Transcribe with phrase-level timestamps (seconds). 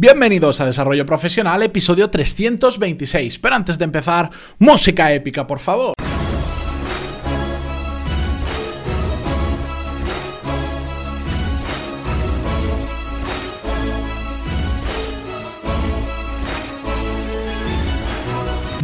[0.00, 3.40] Bienvenidos a Desarrollo Profesional, episodio 326.
[3.40, 5.94] Pero antes de empezar, música épica, por favor.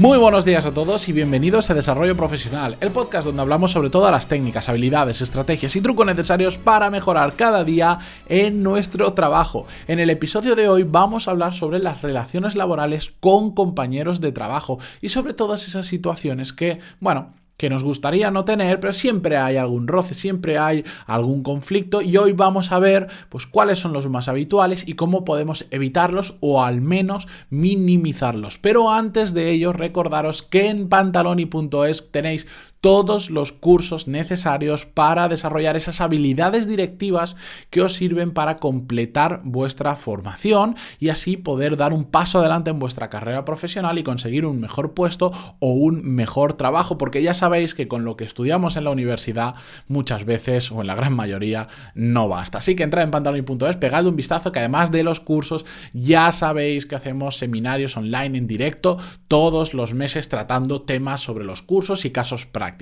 [0.05, 3.89] Muy buenos días a todos y bienvenidos a Desarrollo Profesional, el podcast donde hablamos sobre
[3.89, 9.67] todas las técnicas, habilidades, estrategias y trucos necesarios para mejorar cada día en nuestro trabajo.
[9.89, 14.31] En el episodio de hoy vamos a hablar sobre las relaciones laborales con compañeros de
[14.31, 17.33] trabajo y sobre todas esas situaciones que, bueno,
[17.65, 22.19] que nos gustaría no tener, pero siempre hay algún roce, siempre hay algún conflicto y
[22.19, 26.63] hoy vamos a ver pues cuáles son los más habituales y cómo podemos evitarlos o
[26.63, 28.59] al menos minimizarlos.
[28.59, 32.47] Pero antes de ello, recordaros que en pantaloni.es tenéis
[32.85, 37.35] todos los cursos necesarios para desarrollar esas habilidades directivas
[37.71, 42.79] que os sirven para completar vuestra formación y así poder dar un paso adelante en
[42.79, 47.75] vuestra carrera profesional y conseguir un mejor puesto o un mejor trabajo, porque ya sabéis
[47.75, 49.55] que con lo que estudiamos en la universidad
[49.89, 52.59] muchas veces o en la gran mayoría no basta.
[52.59, 56.85] Así que entrad en pantaloni.es, pegadle un vistazo que además de los cursos ya sabéis
[56.85, 62.11] que hacemos seminarios online en directo todos los meses tratando temas sobre los cursos y
[62.11, 62.74] casos prácticos.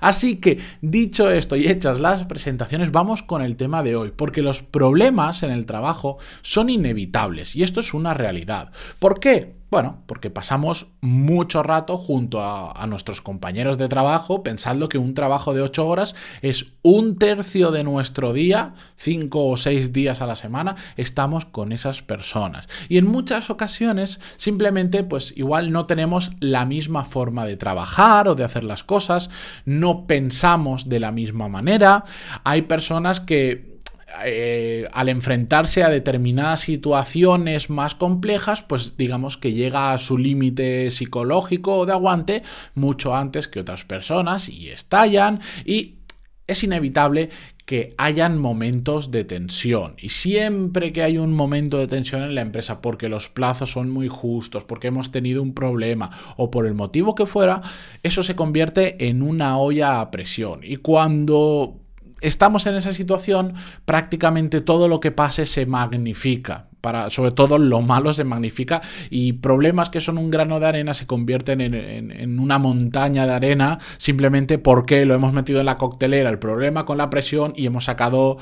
[0.00, 4.42] Así que, dicho esto y hechas las presentaciones, vamos con el tema de hoy, porque
[4.42, 8.72] los problemas en el trabajo son inevitables y esto es una realidad.
[8.98, 9.57] ¿Por qué?
[9.70, 15.52] Bueno, porque pasamos mucho rato junto a, nuestros compañeros de trabajo pensando que un trabajo
[15.52, 20.36] de 8 horas es un tercio de nuestro día, 5 o 6 días a la
[20.36, 22.66] semana, estamos con esas personas.
[22.88, 28.34] Y en muchas ocasiones simplemente pues igual no tenemos la misma forma de trabajar o
[28.34, 29.28] de hacer las cosas,
[29.66, 32.04] no pensamos de la misma manera,
[32.42, 33.77] hay personas que
[34.24, 40.90] eh, al enfrentarse a determinadas situaciones más complejas, pues digamos que llega a su límite
[40.90, 42.42] psicológico o de aguante
[42.74, 45.98] mucho antes que otras personas y estallan y
[46.46, 47.28] es inevitable
[47.66, 49.94] que hayan momentos de tensión.
[49.98, 53.90] Y siempre que hay un momento de tensión en la empresa, porque los plazos son
[53.90, 57.60] muy justos, porque hemos tenido un problema o por el motivo que fuera,
[58.02, 60.60] eso se convierte en una olla a presión.
[60.62, 61.78] Y cuando
[62.20, 66.66] estamos en esa situación, prácticamente todo lo que pase se magnifica.
[66.80, 68.80] Para, sobre todo lo malo se magnifica
[69.10, 73.32] y problemas que son un grano de arena se convierten en, en, una montaña de
[73.32, 77.66] arena simplemente porque lo hemos metido en la coctelera, el problema con la presión y
[77.66, 78.38] hemos sacado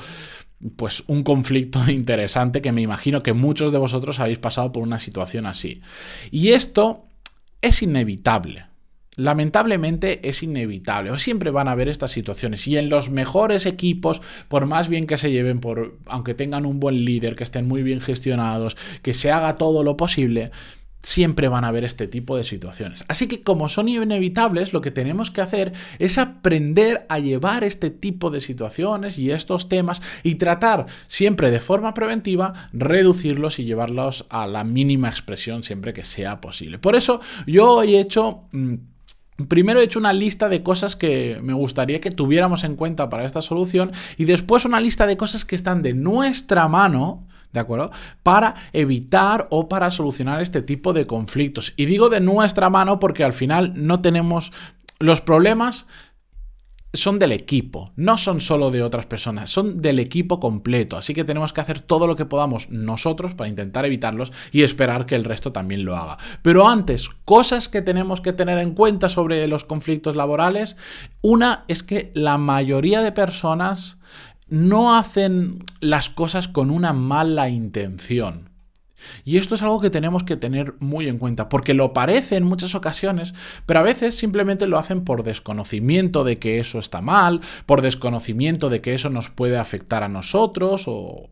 [0.75, 4.99] pues un conflicto interesante que me imagino que muchos de vosotros habéis pasado por una
[4.99, 5.81] situación así.
[6.29, 7.07] Y esto
[7.61, 8.66] es inevitable.
[9.17, 14.21] Lamentablemente es inevitable, o siempre van a haber estas situaciones y en los mejores equipos,
[14.47, 17.83] por más bien que se lleven, por aunque tengan un buen líder, que estén muy
[17.83, 20.51] bien gestionados, que se haga todo lo posible,
[21.01, 23.05] siempre van a haber este tipo de situaciones.
[23.07, 27.89] Así que como son inevitables, lo que tenemos que hacer es aprender a llevar este
[27.89, 34.25] tipo de situaciones y estos temas y tratar siempre de forma preventiva reducirlos y llevarlos
[34.29, 36.77] a la mínima expresión siempre que sea posible.
[36.77, 38.43] Por eso yo he hecho...
[38.51, 38.75] Mm,
[39.47, 43.23] Primero he hecho una lista de cosas que me gustaría que tuviéramos en cuenta para
[43.23, 47.91] esta solución y después una lista de cosas que están de nuestra mano, ¿de acuerdo?
[48.23, 51.73] Para evitar o para solucionar este tipo de conflictos.
[51.77, 54.51] Y digo de nuestra mano porque al final no tenemos
[54.99, 55.85] los problemas
[56.93, 60.97] son del equipo, no son solo de otras personas, son del equipo completo.
[60.97, 65.05] Así que tenemos que hacer todo lo que podamos nosotros para intentar evitarlos y esperar
[65.05, 66.17] que el resto también lo haga.
[66.41, 70.77] Pero antes, cosas que tenemos que tener en cuenta sobre los conflictos laborales.
[71.21, 73.97] Una es que la mayoría de personas
[74.47, 78.46] no hacen las cosas con una mala intención.
[79.23, 82.43] Y esto es algo que tenemos que tener muy en cuenta, porque lo parece en
[82.43, 83.33] muchas ocasiones,
[83.65, 88.69] pero a veces simplemente lo hacen por desconocimiento de que eso está mal, por desconocimiento
[88.69, 91.29] de que eso nos puede afectar a nosotros o,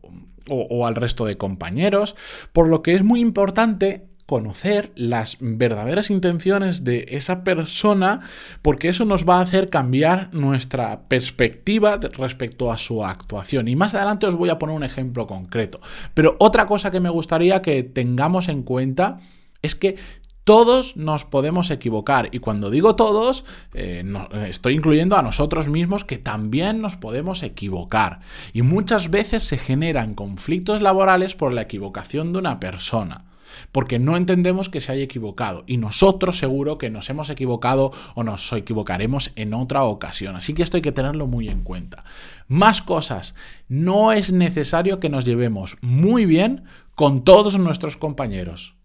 [0.86, 2.14] al resto de compañeros,
[2.52, 8.20] por lo que es muy importante conocer las verdaderas intenciones de esa persona,
[8.60, 13.68] porque eso nos va a hacer cambiar nuestra perspectiva respecto a su actuación.
[13.68, 15.80] Y más adelante os voy a poner un ejemplo concreto.
[16.12, 19.20] Pero otra cosa que me gustaría que tengamos en cuenta
[19.62, 19.96] es que
[20.42, 23.44] todos nos podemos equivocar y cuando digo todos,
[23.74, 24.04] eh,
[24.46, 28.20] estoy incluyendo a nosotros mismos que también nos podemos equivocar.
[28.52, 33.24] Y muchas veces se generan conflictos laborales por la equivocación de una persona.
[33.72, 38.24] Porque no entendemos que se haya equivocado y nosotros seguro que nos hemos equivocado o
[38.24, 40.36] nos equivocaremos en otra ocasión.
[40.36, 42.04] Así que esto hay que tenerlo muy en cuenta.
[42.48, 43.34] Más cosas,
[43.68, 46.64] no es necesario que nos llevemos muy bien
[46.94, 48.75] con todos nuestros compañeros.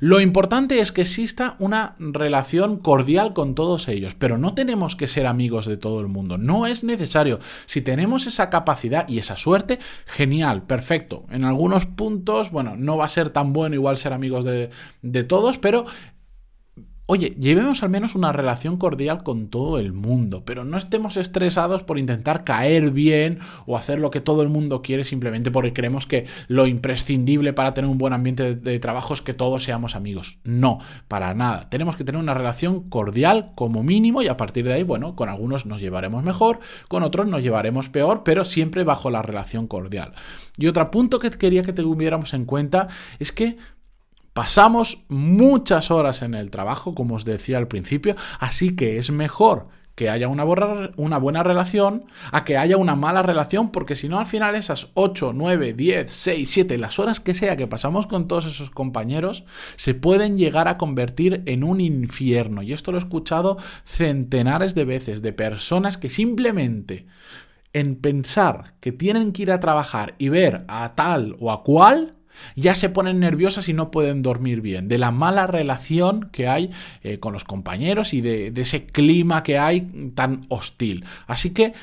[0.00, 5.06] Lo importante es que exista una relación cordial con todos ellos, pero no tenemos que
[5.06, 7.38] ser amigos de todo el mundo, no es necesario.
[7.66, 11.26] Si tenemos esa capacidad y esa suerte, genial, perfecto.
[11.30, 14.70] En algunos puntos, bueno, no va a ser tan bueno igual ser amigos de,
[15.02, 15.84] de todos, pero
[17.10, 21.82] Oye, llevemos al menos una relación cordial con todo el mundo, pero no estemos estresados
[21.82, 26.04] por intentar caer bien o hacer lo que todo el mundo quiere simplemente porque creemos
[26.04, 30.36] que lo imprescindible para tener un buen ambiente de, trabajo es que todos seamos amigos.
[30.44, 31.70] No, para nada.
[31.70, 35.30] Tenemos que tener una relación cordial como mínimo y a partir de ahí, bueno, con
[35.30, 40.12] algunos nos llevaremos mejor, con otros nos llevaremos peor, pero siempre bajo la relación cordial.
[40.58, 42.88] Y otro punto que quería que tuviéramos en cuenta
[43.18, 43.56] es que
[44.38, 49.66] Pasamos muchas horas en el trabajo, como os decía al principio, así que es mejor
[49.96, 54.26] que haya una, buena relación a que haya una mala relación, porque si no al
[54.26, 58.46] final esas 8, 9, 10, 6, 7, las horas que sea que pasamos con todos
[58.46, 59.42] esos compañeros,
[59.74, 62.62] se pueden llegar a convertir en un infierno.
[62.62, 67.08] Y esto lo he escuchado centenares de veces de personas que simplemente
[67.72, 72.14] en pensar que tienen que ir a trabajar y ver a tal o a cual,
[72.56, 76.70] ya se ponen nerviosas y no pueden dormir bien, de la mala relación que hay
[77.02, 81.04] eh, con los compañeros y de, de ese clima que hay tan hostil.
[81.26, 81.74] Así que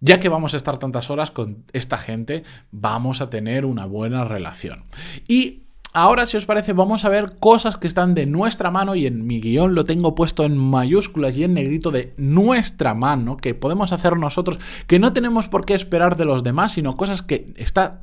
[0.00, 4.24] ya que vamos a estar tantas horas con esta gente, vamos a tener una buena
[4.24, 4.84] relación.
[5.28, 5.62] Y
[5.94, 9.26] Ahora, si os parece, vamos a ver cosas que están de nuestra mano y en
[9.26, 13.92] mi guion lo tengo puesto en mayúsculas y en negrito de nuestra mano, que podemos
[13.92, 18.00] hacer nosotros, que no tenemos por qué esperar de los demás, sino cosas que están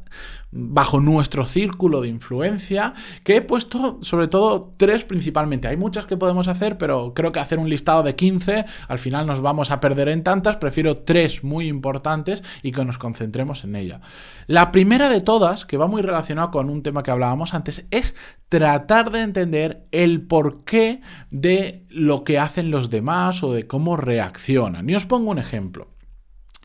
[0.51, 2.93] bajo nuestro círculo de influencia,
[3.23, 5.67] que he puesto sobre todo tres principalmente.
[5.67, 9.27] Hay muchas que podemos hacer, pero creo que hacer un listado de 15 al final
[9.27, 13.75] nos vamos a perder en tantas, prefiero tres muy importantes y que nos concentremos en
[13.75, 14.01] ella.
[14.47, 18.15] La primera de todas, que va muy relacionada con un tema que hablábamos antes, es
[18.49, 24.89] tratar de entender el porqué de lo que hacen los demás o de cómo reaccionan.
[24.89, 25.98] Y os pongo un ejemplo.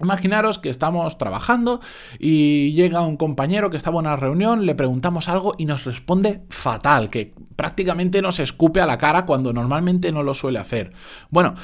[0.01, 1.81] Imaginaros que estamos trabajando
[2.19, 6.43] y llega un compañero que estaba en una reunión, le preguntamos algo y nos responde
[6.51, 10.93] fatal, que prácticamente nos escupe a la cara cuando normalmente no lo suele hacer.
[11.31, 11.55] Bueno,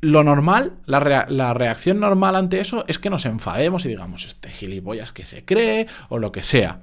[0.00, 4.48] lo normal, la, la, reacción normal ante eso es que nos enfademos y digamos, este
[4.48, 6.80] gilipollas que se cree o lo que sea.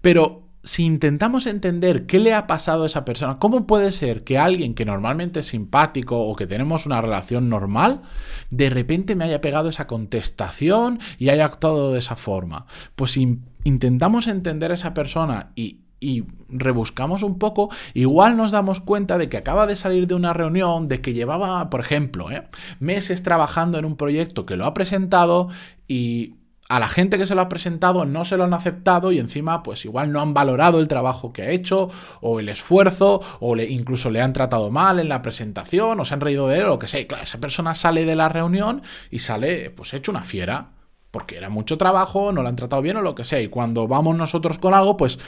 [0.00, 4.36] Pero si intentamos entender qué le ha pasado a esa persona, ¿cómo puede ser que
[4.36, 8.02] alguien que normalmente es simpático o que tenemos una relación normal,
[8.50, 12.66] de repente me haya pegado esa contestación y haya actuado de esa forma?
[12.96, 15.78] Pues si intentamos entender a esa persona y,
[16.48, 20.86] rebuscamos un poco, igual nos damos cuenta de que acaba de salir de una reunión,
[20.86, 22.46] de que llevaba, por ejemplo, ¿eh?
[22.78, 25.48] meses trabajando en un proyecto que lo ha presentado
[25.88, 26.34] y
[26.68, 29.62] a la gente que se lo ha presentado no se lo han aceptado y encima
[29.62, 31.90] pues igual no han valorado el trabajo que ha hecho
[32.20, 36.14] o el esfuerzo o le, incluso le han tratado mal en la presentación o se
[36.14, 37.00] han reído de él o lo que sea.
[37.00, 40.70] Y claro, esa persona sale de la reunión y sale pues hecho una fiera
[41.10, 43.40] porque era mucho trabajo, no lo han tratado bien o lo que sea.
[43.40, 45.18] Y cuando vamos nosotros con algo, pues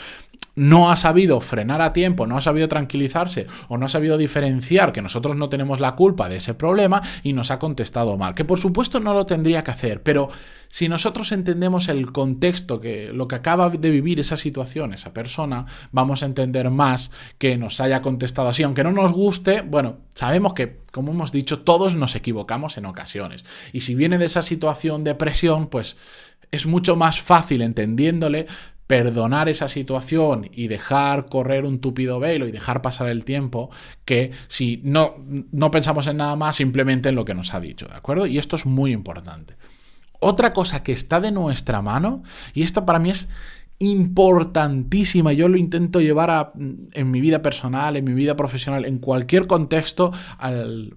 [0.59, 4.93] no ha sabido frenar a tiempo, no ha sabido tranquilizarse o no ha sabido diferenciar
[4.93, 8.35] que nosotros no tenemos la culpa de ese problema y nos ha contestado mal.
[8.35, 10.29] Que por supuesto no lo tendría que hacer, pero
[10.69, 15.67] si nosotros entendemos el contexto, que lo que acaba de vivir esa situación, esa persona,
[15.93, 18.65] vamos a entender más que nos haya contestado así.
[18.65, 23.45] Aunque no nos guste, bueno, sabemos que, como hemos dicho, todos nos equivocamos en ocasiones.
[23.73, 25.97] Y si viene de esa situación de presión, pues
[26.51, 28.47] es mucho más fácil entendiéndole
[28.89, 33.71] perdonar esa situación y dejar correr un tupido velo y dejar pasar el tiempo
[34.07, 35.17] que si no,
[35.53, 38.27] no pensamos en nada más, simplemente en lo que nos ha dicho, ¿de acuerdo?
[38.27, 39.57] Y esto es muy importante.
[40.21, 42.23] Otra cosa que está de nuestra mano,
[42.55, 43.29] y esta para mí es
[43.79, 48.99] importantísima, yo lo intento llevar a, en mi vida personal, en mi vida profesional, en
[48.99, 50.97] cualquier contexto, al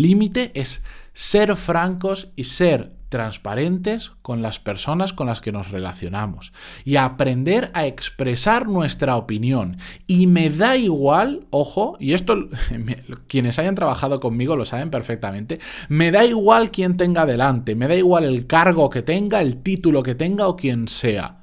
[0.00, 6.52] límite, es ser francos y ser transparentes con las personas con las que nos relacionamos
[6.84, 9.76] y aprender a expresar nuestra opinión.
[10.06, 12.48] Y me da igual, ojo, y esto
[13.26, 17.96] quienes hayan trabajado conmigo lo saben perfectamente, me da igual quién tenga delante, me da
[17.96, 21.36] igual el cargo que tenga, el título que tenga o quien sea.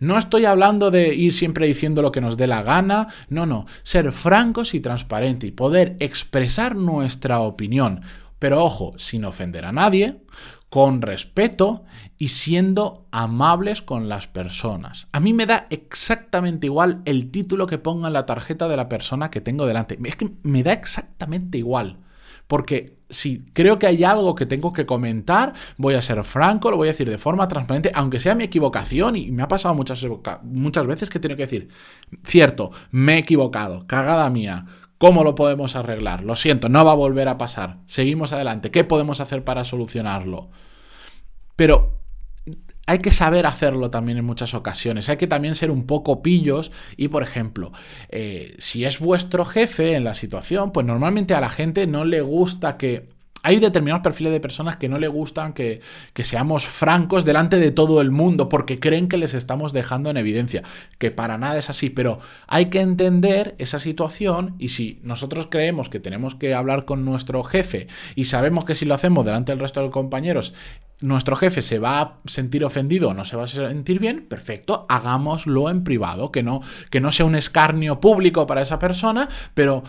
[0.00, 3.66] No estoy hablando de ir siempre diciendo lo que nos dé la gana, no, no,
[3.82, 8.02] ser francos y transparentes y poder expresar nuestra opinión
[8.38, 10.20] pero ojo, sin ofender a nadie,
[10.70, 11.84] con respeto
[12.18, 15.08] y siendo amables con las personas.
[15.12, 18.88] A mí me da exactamente igual el título que ponga en la tarjeta de la
[18.88, 19.98] persona que tengo delante.
[20.04, 21.98] Es que me da exactamente igual.
[22.46, 26.78] Porque si creo que hay algo que tengo que comentar, voy a ser franco, lo
[26.78, 30.06] voy a decir de forma transparente, aunque sea mi equivocación, y me ha pasado muchas,
[30.44, 31.68] muchas veces que tengo que decir,
[32.24, 34.64] cierto, me he equivocado, cagada mía,
[34.98, 36.24] ¿Cómo lo podemos arreglar?
[36.24, 37.78] Lo siento, no va a volver a pasar.
[37.86, 38.72] Seguimos adelante.
[38.72, 40.50] ¿Qué podemos hacer para solucionarlo?
[41.54, 41.98] Pero
[42.86, 45.08] hay que saber hacerlo también en muchas ocasiones.
[45.08, 47.70] Hay que también ser un poco pillos y, por ejemplo,
[48.08, 52.20] eh, si es vuestro jefe en la situación, pues normalmente a la gente no le
[52.20, 53.10] gusta que
[53.42, 55.80] hay determinados perfiles de personas que no le gustan que,
[56.22, 60.62] seamos francos delante de todo el mundo porque creen que les estamos dejando en evidencia,
[60.98, 65.88] que para nada es así, pero hay que entender esa situación y si nosotros creemos
[65.88, 69.60] que tenemos que hablar con nuestro jefe y sabemos que si lo hacemos delante del
[69.60, 70.52] resto de compañeros,
[71.00, 74.84] nuestro jefe se va a sentir ofendido o no se va a sentir bien, perfecto,
[74.88, 79.84] hagámoslo en privado, que no, que no sea un escarnio público para esa persona, pero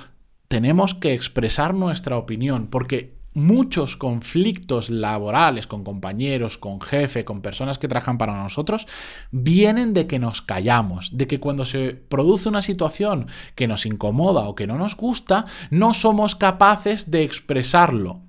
[0.47, 7.77] tenemos que expresar nuestra opinión porque muchos conflictos laborales con compañeros, con jefe, con personas
[7.77, 8.87] que trabajan para nosotros,
[9.31, 14.41] vienen de que nos callamos, de que cuando se produce una situación que nos incomoda
[14.41, 18.21] o que no nos gusta, no somos capaces de expresarlo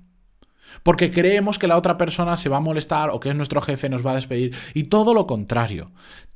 [0.83, 3.89] porque creemos que la otra persona se va a molestar o que es nuestro jefe,
[3.89, 4.55] nos va a despedir.
[4.73, 5.91] Y todo lo contrario.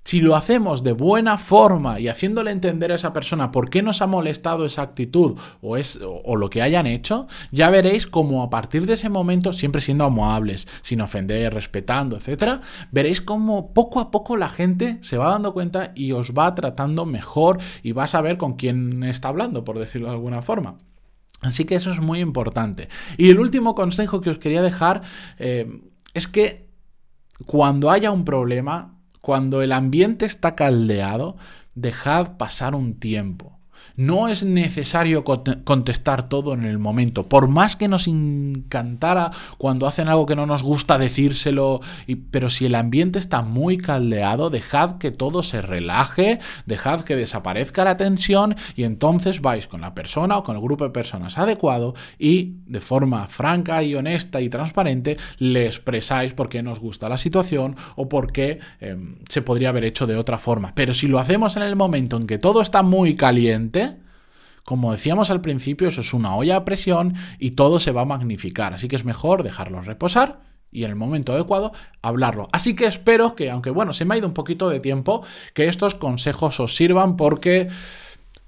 [0.06, 4.04] Si lo hacemos de buena forma y haciéndole entender a esa persona por qué nos
[4.04, 8.52] ha molestado esa actitud o, es, o, lo que hayan hecho, ya veréis cómo a
[8.52, 14.12] partir de ese momento, siempre siendo amables, sin ofender, respetando, etc., veréis cómo poco a
[14.12, 18.08] poco la gente se va dando cuenta y os va tratando mejor y va a
[18.08, 20.78] saber con quién está hablando, por decirlo de alguna forma.
[21.42, 22.90] Así que eso es muy importante.
[23.18, 25.02] Y el último consejo que os quería dejar
[25.40, 25.82] eh,
[26.14, 26.70] es que
[27.48, 28.95] cuando haya un problema,
[29.26, 31.36] cuando el ambiente está caldeado,
[31.74, 33.55] dejad pasar un tiempo.
[33.96, 37.28] No es necesario contestar todo en el momento.
[37.28, 41.82] Por más que nos encantara cuando hacen algo que no nos gusta decírselo,
[42.32, 47.84] pero si el ambiente está muy caldeado, dejad que todo se relaje, dejad que desaparezca
[47.84, 51.94] la tensión y entonces vais con la persona o con el grupo de personas adecuado
[52.20, 57.18] y de forma franca y honesta y transparente le expresáis por qué nos gusta la
[57.18, 60.74] situación o por qué em, se podría haber hecho de otra forma.
[60.76, 63.75] Pero si lo hacemos en el momento en que todo está muy caliente,
[64.64, 68.06] como decíamos al principio, eso es una olla a presión y todo se va a
[68.06, 68.74] magnificar.
[68.74, 70.42] Así que es mejor dejarlo reposar
[70.72, 72.50] y en el momento adecuado hablarlo.
[72.52, 75.68] Así que espero que, aunque bueno, se me ha ido un poquito de tiempo, que
[75.68, 77.70] estos consejos os sirvan porque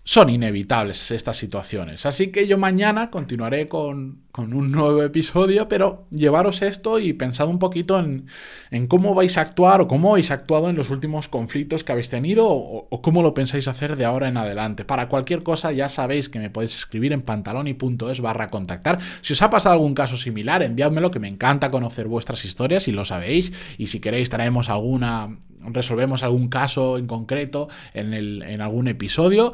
[0.07, 2.05] son inevitables estas situaciones.
[2.05, 7.59] Así que yo mañana continuaré con, un nuevo episodio, pero llevaros esto y pensad un
[7.59, 11.91] poquito en, cómo vais a actuar o cómo habéis actuado en los últimos conflictos que
[11.91, 14.85] habéis tenido o, cómo lo pensáis hacer de ahora en adelante.
[14.85, 18.99] Para cualquier cosa ya sabéis que me podéis escribir en pantaloni.es barra contactar.
[19.21, 22.93] Si os ha pasado algún caso similar, enviádmelo que me encanta conocer vuestras historias y
[22.93, 23.51] lo sabéis.
[23.77, 25.37] Y si queréis traemos alguna
[25.73, 29.53] resolvemos algún caso en concreto en, el, en algún episodio.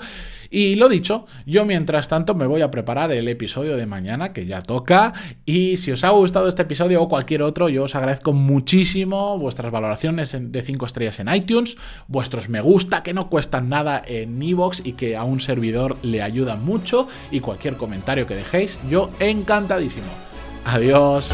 [0.50, 4.46] Y lo dicho, yo mientras tanto me voy a preparar el episodio de mañana que
[4.46, 5.13] ya toca.
[5.46, 9.72] Y si os ha gustado este episodio o cualquier otro, yo os agradezco muchísimo vuestras
[9.72, 11.77] valoraciones de 5 estrellas en iTunes,
[12.08, 16.22] vuestros me gusta que no cuestan nada en iVoox y que a un servidor le
[16.22, 17.08] ayudan mucho.
[17.32, 20.08] Y cualquier comentario que dejéis, yo encantadísimo.
[20.65, 21.32] Adiós.